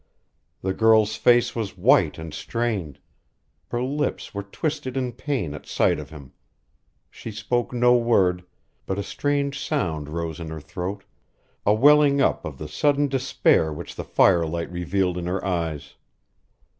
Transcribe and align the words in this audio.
The 0.63 0.73
girl's 0.73 1.15
face 1.15 1.55
was 1.55 1.77
white 1.77 2.17
and 2.17 2.33
strained. 2.33 2.97
Her 3.67 3.83
lips 3.83 4.33
were 4.33 4.41
twisted 4.41 4.97
in 4.97 5.11
pain 5.11 5.53
at 5.53 5.67
sight 5.67 5.99
of 5.99 6.09
him. 6.09 6.33
She 7.11 7.29
spoke 7.29 7.71
no 7.71 7.95
word, 7.95 8.43
but 8.87 8.97
a 8.97 9.03
strange 9.03 9.59
sound 9.59 10.09
rose 10.09 10.39
in 10.39 10.49
her 10.49 10.59
throat, 10.59 11.03
a 11.67 11.75
welling 11.75 12.19
up 12.19 12.45
of 12.45 12.57
the 12.57 12.67
sudden 12.67 13.09
despair 13.09 13.71
which 13.71 13.93
the 13.93 14.03
fire 14.03 14.43
light 14.47 14.71
revealed 14.71 15.19
in 15.19 15.27
her 15.27 15.45
eyes. 15.45 15.93